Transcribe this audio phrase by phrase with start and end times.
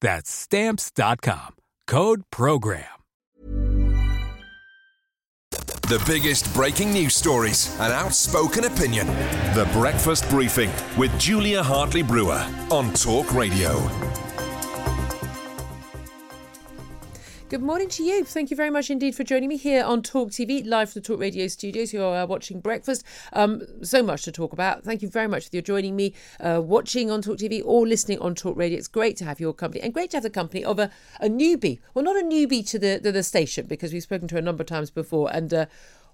[0.00, 1.56] That's stamps.com.
[1.86, 2.84] Code program.
[5.86, 9.06] The biggest breaking news stories and outspoken opinion.
[9.54, 14.25] The Breakfast Briefing with Julia Hartley Brewer on Talk Radio.
[17.56, 18.22] Good morning to you.
[18.22, 21.06] Thank you very much indeed for joining me here on Talk TV, live from the
[21.06, 21.90] Talk Radio studios.
[21.90, 23.02] You are watching Breakfast.
[23.32, 24.84] Um, so much to talk about.
[24.84, 28.18] Thank you very much for your joining me, uh, watching on Talk TV or listening
[28.18, 28.76] on Talk Radio.
[28.76, 31.30] It's great to have your company and great to have the company of a, a
[31.30, 31.78] newbie.
[31.94, 34.42] Well, not a newbie to the, the, the station because we've spoken to her a
[34.42, 35.64] number of times before and uh,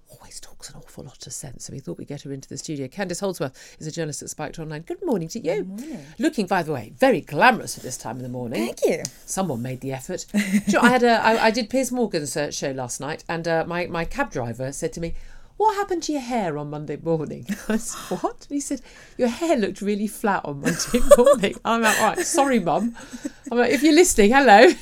[0.09, 1.65] always talks an awful lot of sense.
[1.65, 2.87] So we thought we'd get her into the studio.
[2.87, 4.81] Candice Holdsworth is a journalist at Spiked Online.
[4.81, 5.63] Good morning to you.
[5.63, 6.05] morning.
[6.19, 8.65] Looking, by the way, very glamorous at this time of the morning.
[8.65, 9.03] Thank you.
[9.25, 10.25] Someone made the effort.
[10.33, 13.65] Know, I had a, I, I did Piers Morgan's uh, show last night, and uh,
[13.67, 15.13] my my cab driver said to me,
[15.57, 18.81] "What happened to your hair on Monday morning?" I said, "What?" He said,
[19.17, 22.95] "Your hair looked really flat on Monday morning." I'm like, "All right, sorry, mum."
[23.51, 24.67] I'm like, "If you're listening, hello.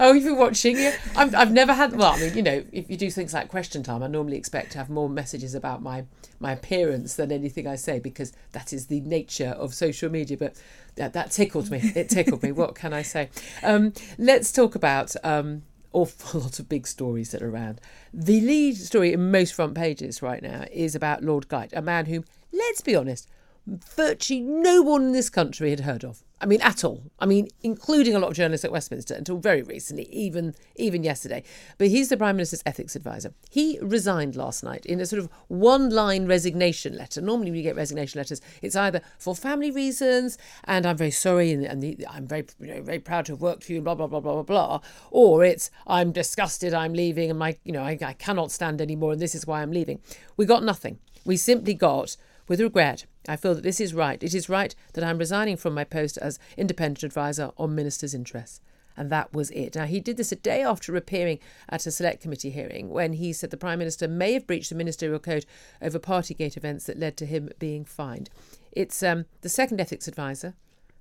[0.00, 0.76] oh, if you're watching.
[1.16, 1.96] I'm, I've never had.
[1.96, 4.72] Well, I mean, you know, if you do things like Question Time, I normally expect
[4.72, 6.04] to have more messages about my
[6.40, 10.36] my appearance than anything I say because that is the nature of social media.
[10.36, 10.60] But
[10.96, 11.92] that, that tickled me.
[11.94, 12.52] It tickled me.
[12.52, 13.30] What can I say?
[13.62, 15.14] Um, let's talk about.
[15.24, 15.62] Um,
[15.94, 17.80] awful lot of big stories that are around.
[18.12, 22.06] The lead story in most front pages right now is about Lord Geidt, a man
[22.06, 23.28] whom, let's be honest,
[23.66, 26.22] virtually no one in this country had heard of.
[26.40, 27.02] I mean, at all.
[27.20, 31.42] I mean, including a lot of journalists at Westminster until very recently, even even yesterday.
[31.78, 33.32] But he's the Prime Minister's ethics advisor.
[33.50, 37.20] He resigned last night in a sort of one-line resignation letter.
[37.20, 41.52] Normally, when you get resignation letters, it's either for family reasons, and I'm very sorry,
[41.52, 43.94] and, and the, I'm very you know very proud to have worked for you, blah
[43.94, 44.80] blah blah blah blah blah,
[45.10, 49.12] or it's I'm disgusted, I'm leaving, and my you know I, I cannot stand anymore,
[49.12, 50.00] and this is why I'm leaving.
[50.36, 50.98] We got nothing.
[51.24, 52.16] We simply got
[52.48, 54.22] with regret, I feel that this is right.
[54.22, 58.60] It is right that I'm resigning from my post as independent advisor on ministers' interests.
[58.96, 59.74] And that was it.
[59.74, 63.32] Now, he did this a day after appearing at a select committee hearing when he
[63.32, 65.46] said the Prime Minister may have breached the ministerial code
[65.82, 68.30] over Partygate events that led to him being fined.
[68.70, 70.54] It's um, the second ethics advisor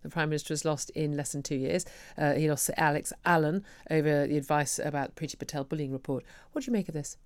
[0.04, 1.86] the Prime Minister has lost in less than two years.
[2.18, 6.24] Uh, he lost Alex Allan over the advice about Priti Patel bullying report.
[6.52, 7.18] What do you make of this?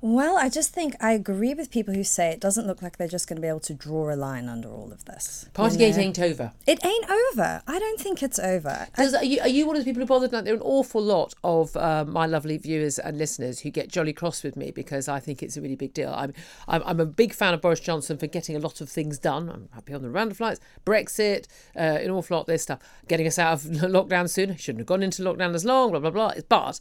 [0.00, 3.08] Well, I just think I agree with people who say it doesn't look like they're
[3.08, 5.48] just going to be able to draw a line under all of this.
[5.54, 6.02] Partygate You know?
[6.02, 6.52] ain't over.
[6.66, 7.62] It ain't over.
[7.66, 8.86] I don't think it's over.
[8.98, 10.30] I- are, you, are you one of the people who bothered?
[10.30, 13.88] Like, there are an awful lot of uh, my lovely viewers and listeners who get
[13.88, 16.12] jolly cross with me because I think it's a really big deal.
[16.14, 16.34] I'm,
[16.68, 19.48] I'm, I'm a big fan of Boris Johnson for getting a lot of things done.
[19.48, 23.26] I'm happy on the Rwanda flights, Brexit, uh, an awful lot of this stuff, getting
[23.26, 24.54] us out of lockdown soon.
[24.56, 26.32] Shouldn't have gone into lockdown as long, blah, blah, blah.
[26.46, 26.78] But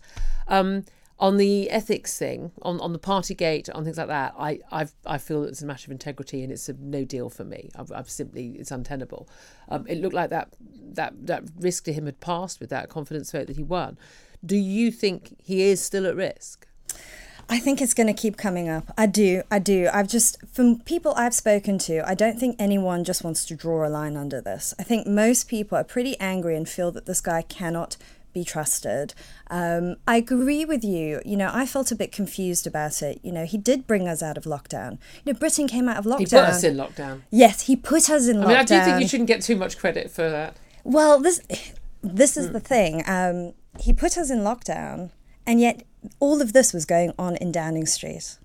[0.50, 0.84] um,
[1.20, 4.94] on the ethics thing, on, on the party gate, on things like that, I I've,
[5.06, 7.70] I feel it's a matter of integrity and it's a no deal for me.
[7.76, 9.28] I've, I've simply it's untenable.
[9.70, 10.50] Um, it looked like that
[10.94, 13.98] that that risk to him had passed with that confidence vote that he won.
[14.46, 16.68] Do you think he is still at risk?
[17.50, 18.94] I think it's going to keep coming up.
[18.98, 19.44] I do.
[19.52, 19.90] I do.
[19.94, 23.86] I've just, from people I've spoken to, I don't think anyone just wants to draw
[23.86, 24.74] a line under this.
[24.80, 27.98] I think most people are pretty angry and feel that this guy cannot
[28.34, 29.14] be trusted.
[29.50, 31.22] Um, I agree with you.
[31.26, 33.20] You know, I felt a bit confused about it.
[33.24, 34.98] You know, he did bring us out of lockdown.
[35.24, 36.20] You know, Britain came out of lockdown.
[36.20, 37.22] He put us in lockdown.
[37.30, 38.48] Yes, he put us in I lockdown.
[38.48, 40.58] mean, I do think you shouldn't get too much credit for that.
[40.84, 41.42] Well, this
[42.02, 43.04] this is the thing.
[43.08, 45.12] Um, he put us in lockdown,
[45.48, 45.84] and yet
[46.20, 48.38] all of this was going on in Downing Street.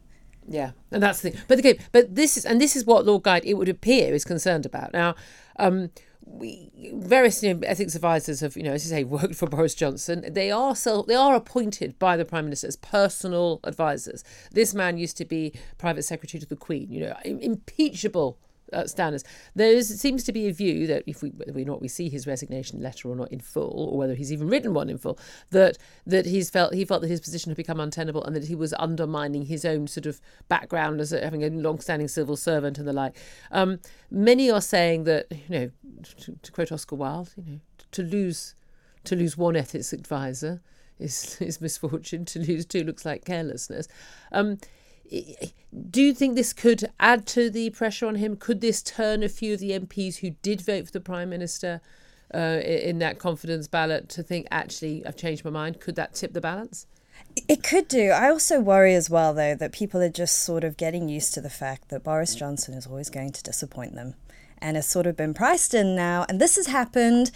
[0.46, 1.40] Yeah, and that's the thing.
[1.48, 4.24] But again, but this is and this is what Lord Geidt, it would appear, is
[4.24, 4.92] concerned about.
[4.92, 5.14] Now,
[5.58, 5.90] um,
[6.30, 9.74] we various you know, ethics advisors have, you know, as you say, worked for Boris
[9.74, 10.24] Johnson.
[10.28, 14.24] They are self, they are appointed by the Prime Minister as personal advisors.
[14.52, 16.90] This man used to be private secretary to the Queen.
[16.90, 18.38] You know, impeachable
[18.72, 19.24] uh, standards.
[19.54, 22.26] There seems to be a view that if we whether or not we see his
[22.26, 25.18] resignation letter or not in full, or whether he's even written one in full,
[25.50, 28.54] that that he's felt he felt that his position had become untenable and that he
[28.54, 32.92] was undermining his own sort of background as having a long-standing civil servant and the
[32.92, 33.16] like.
[33.50, 33.80] Um,
[34.10, 35.70] many are saying that you know,
[36.20, 37.60] to, to quote Oscar Wilde, you know,
[37.92, 38.54] to lose
[39.04, 40.60] to lose one ethics advisor
[40.98, 42.24] is is misfortune.
[42.26, 43.88] To lose two looks like carelessness.
[44.32, 44.58] Um,
[45.90, 48.36] do you think this could add to the pressure on him?
[48.36, 51.80] Could this turn a few of the MPs who did vote for the Prime Minister
[52.34, 55.80] uh, in that confidence ballot to think, actually, I've changed my mind?
[55.80, 56.86] Could that tip the balance?
[57.48, 58.10] It could do.
[58.10, 61.40] I also worry as well, though, that people are just sort of getting used to
[61.40, 64.14] the fact that Boris Johnson is always going to disappoint them
[64.58, 66.26] and has sort of been priced in now.
[66.28, 67.30] And this has happened.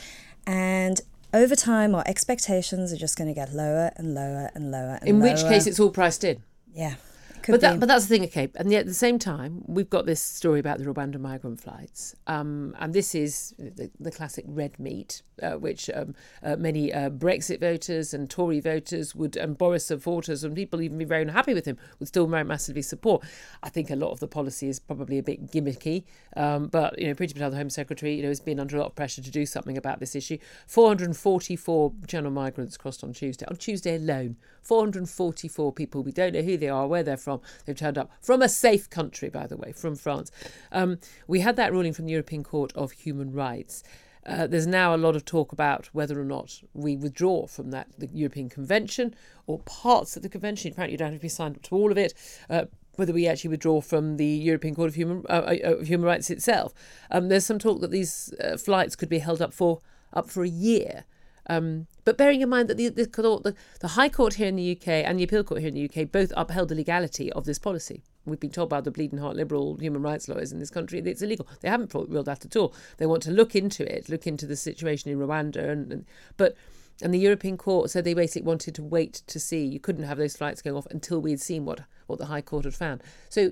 [0.47, 1.01] And
[1.33, 4.99] over time, our expectations are just going to get lower and lower and lower.
[5.01, 5.31] And in lower.
[5.31, 6.43] which case, it's all priced in.
[6.75, 6.95] Yeah.
[7.43, 8.49] Could but that, but that's the thing, okay.
[8.55, 12.15] And yet at the same time, we've got this story about the Rwanda migrant flights,
[12.27, 17.11] um, and this is the, the classic red meat, uh, which um, uh, many uh,
[17.11, 21.53] Brexit voters and Tory voters would, and Boris supporters, and people even be very unhappy
[21.55, 23.25] with him, would still very massively support.
[23.63, 26.05] I think a lot of the policy is probably a bit gimmicky,
[26.37, 28.81] um, but you know, Priti Patel, the Home Secretary, you know, has been under a
[28.81, 30.39] lot of pressure to do something about this issue.
[30.69, 33.47] 444 general migrants crossed on Tuesday.
[33.47, 36.03] On Tuesday alone, 444 people.
[36.03, 37.41] We don't know who they are, where they're from.
[37.65, 40.31] They've turned up from a safe country, by the way, from France.
[40.71, 43.83] Um, we had that ruling from the European Court of Human Rights.
[44.25, 47.89] Uh, there's now a lot of talk about whether or not we withdraw from that
[47.99, 49.15] the European Convention
[49.47, 50.71] or parts of the convention.
[50.71, 52.15] Apparently, you don't have to be signed up to all of it.
[52.49, 52.67] Uh,
[52.97, 56.75] whether we actually withdraw from the European Court of Human uh, uh Human Rights itself.
[57.11, 59.81] Um, there's some talk that these uh, flights could be held up for
[60.13, 61.05] up for a year.
[61.49, 64.77] Um, but bearing in mind that the, the, the, the, High Court here in the
[64.77, 67.59] UK and the Appeal Court here in the UK both upheld the legality of this
[67.59, 68.03] policy.
[68.25, 71.11] We've been told by the bleeding heart liberal human rights lawyers in this country that
[71.11, 71.49] it's illegal.
[71.61, 72.75] They haven't ruled that at all.
[72.99, 76.05] They want to look into it, look into the situation in Rwanda, and, and
[76.37, 76.57] but
[77.01, 79.65] and the European Court said they basically wanted to wait to see.
[79.65, 82.65] You couldn't have those flights going off until we'd seen what what the High Court
[82.65, 83.03] had found.
[83.29, 83.51] So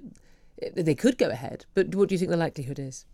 [0.74, 3.04] they could go ahead, but what do you think the likelihood is?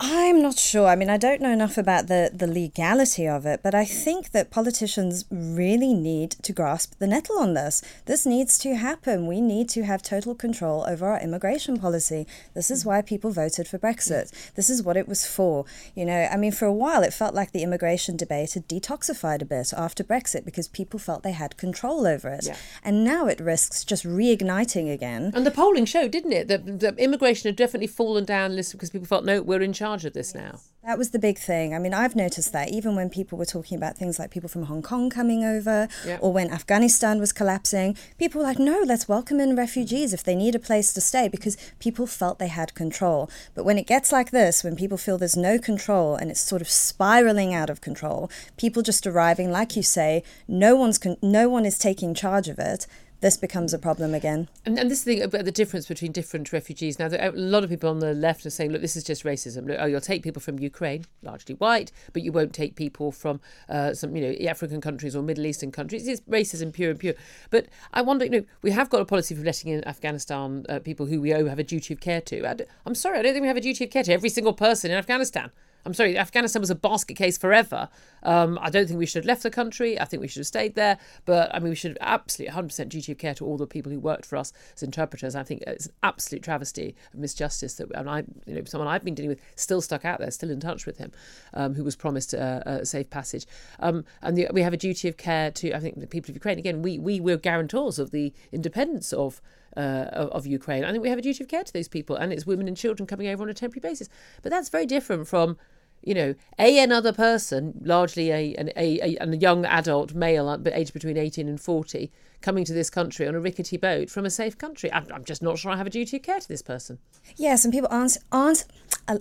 [0.00, 0.86] I'm not sure.
[0.86, 4.30] I mean, I don't know enough about the, the legality of it, but I think
[4.30, 7.82] that politicians really need to grasp the nettle on this.
[8.06, 9.26] This needs to happen.
[9.26, 12.28] We need to have total control over our immigration policy.
[12.54, 14.32] This is why people voted for Brexit.
[14.54, 15.64] This is what it was for.
[15.96, 19.42] You know, I mean, for a while it felt like the immigration debate had detoxified
[19.42, 22.46] a bit after Brexit because people felt they had control over it.
[22.46, 22.56] Yeah.
[22.84, 25.32] And now it risks just reigniting again.
[25.34, 28.72] And the polling showed, didn't it, that, that um, immigration had definitely fallen down list
[28.72, 30.60] because people felt, no, we're in charge of this now.
[30.84, 31.74] That was the big thing.
[31.74, 34.62] I mean, I've noticed that even when people were talking about things like people from
[34.64, 36.20] Hong Kong coming over yep.
[36.22, 40.34] or when Afghanistan was collapsing, people were like, no, let's welcome in refugees if they
[40.34, 43.28] need a place to stay because people felt they had control.
[43.54, 46.62] But when it gets like this, when people feel there's no control and it's sort
[46.62, 51.50] of spiraling out of control, people just arriving, like you say, no one's con- no
[51.50, 52.86] one is taking charge of it
[53.20, 54.48] this becomes a problem again.
[54.64, 56.98] And, and this thing about the difference between different refugees.
[56.98, 59.66] Now, a lot of people on the left are saying, look, this is just racism.
[59.66, 63.40] Look, oh, you'll take people from Ukraine, largely white, but you won't take people from
[63.68, 66.06] uh, some, you know, African countries or Middle Eastern countries.
[66.06, 67.14] It's racism pure and pure.
[67.50, 70.78] But I wonder, you know, we have got a policy for letting in Afghanistan uh,
[70.78, 72.66] people who we owe have a duty of care to.
[72.86, 74.90] I'm sorry, I don't think we have a duty of care to every single person
[74.90, 75.50] in Afghanistan.
[75.88, 77.88] I'm sorry, Afghanistan was a basket case forever.
[78.22, 79.98] Um, I don't think we should have left the country.
[79.98, 80.98] I think we should have stayed there.
[81.24, 83.90] But I mean, we should have absolutely 100% duty of care to all the people
[83.90, 85.34] who worked for us as interpreters.
[85.34, 89.02] I think it's an absolute travesty of misjustice that, and I, you know, someone I've
[89.02, 91.10] been dealing with still stuck out there, still in touch with him,
[91.54, 93.46] um, who was promised a, a safe passage.
[93.80, 96.36] Um, and the, we have a duty of care to, I think, the people of
[96.36, 96.58] Ukraine.
[96.58, 99.40] Again, we, we were guarantors of the independence of
[99.76, 100.84] uh, of, Ukraine.
[100.84, 102.76] I think we have a duty of care to those people, and it's women and
[102.76, 104.08] children coming over on a temporary basis.
[104.42, 105.56] But that's very different from
[106.02, 110.56] you know, a another person, largely a an a, a, a young adult male, uh,
[110.56, 114.24] but aged between eighteen and forty, coming to this country on a rickety boat from
[114.24, 114.92] a safe country.
[114.92, 116.98] I'm, I'm just not sure I have a duty of care to this person.
[117.36, 118.64] Yes, and people aren't aren't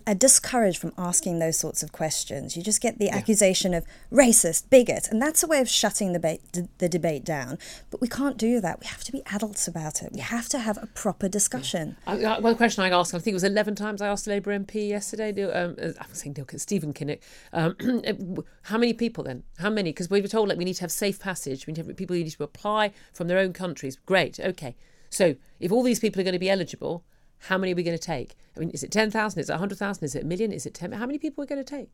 [0.06, 2.58] are discouraged from asking those sorts of questions.
[2.58, 3.16] You just get the yeah.
[3.16, 6.40] accusation of racist, bigot, and that's a way of shutting the, ba-
[6.78, 7.58] the debate down.
[7.90, 8.82] But we can't do that.
[8.82, 10.12] We have to be adults about it.
[10.12, 11.96] We have to have a proper discussion.
[12.06, 12.36] Yeah.
[12.36, 14.58] I, one question I asked, I think it was 11 times I asked a Labour
[14.58, 17.20] MP yesterday, um, uh, I'm saying Stephen Kinnock,
[17.54, 19.44] um, how many people then?
[19.58, 19.92] How many?
[19.92, 21.98] Because we were told like we need to have safe passage, we need to have
[21.98, 23.98] people who need to apply from their own countries.
[24.06, 24.76] Great, okay.
[25.10, 27.04] So if all these people are going to be eligible,
[27.40, 28.36] how many are we going to take?
[28.56, 29.40] I mean, is it 10,000?
[29.40, 30.04] Is it 100,000?
[30.04, 30.52] Is it a million?
[30.52, 30.92] Is it 10?
[30.94, 31.90] How many people are we going to take?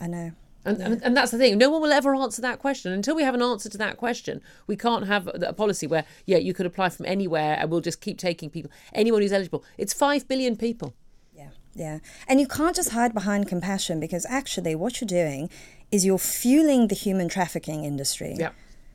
[0.00, 0.32] I know.
[0.64, 0.86] And, yeah.
[0.86, 1.56] and, and, that's the thing.
[1.56, 2.92] No one will ever answer that question.
[2.92, 6.36] Until we have an answer to that question, we can't have a policy where, yeah,
[6.36, 9.64] you could apply from anywhere and we'll just keep taking people, anyone who's eligible.
[9.78, 10.94] It's 5 billion people.
[11.34, 11.98] Yeah, yeah.
[12.28, 15.48] And you can't just hide behind compassion because actually what you're doing
[15.90, 18.50] is you're fueling the human trafficking industry, yeah.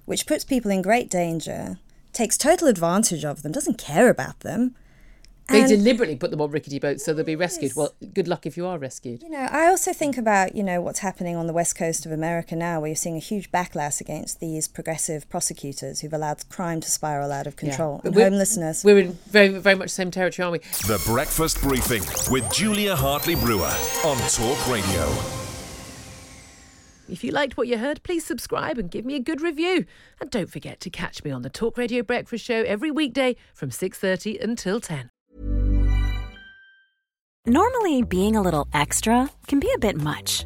[0.06, 1.80] Which puts people in great danger,
[2.14, 4.76] takes total advantage of them, doesn't care about them
[5.48, 7.74] they and, deliberately put them on rickety boats so they'll be rescued.
[7.76, 9.22] Well, good luck if you are rescued.
[9.22, 12.12] You know, I also think about, you know, what's happening on the west coast of
[12.12, 16.82] America now, where you're seeing a huge backlash against these progressive prosecutors who've allowed crime
[16.82, 18.08] to spiral out of control yeah.
[18.08, 18.84] and we're, homelessness.
[18.84, 20.88] We're in very, very much the same territory, aren't we?
[20.88, 25.45] The Breakfast Briefing with Julia Hartley Brewer on Talk Radio.
[27.08, 29.86] If you liked what you heard, please subscribe and give me a good review.
[30.20, 33.70] And don't forget to catch me on the Talk Radio Breakfast Show every weekday from
[33.70, 35.10] 6:30 until 10.
[37.48, 40.46] Normally, being a little extra can be a bit much,